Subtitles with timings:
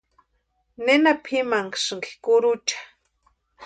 [0.85, 2.77] ¿Nena pʼimanhasïnki kurucha?